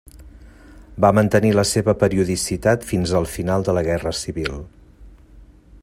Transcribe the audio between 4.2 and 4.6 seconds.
Civil.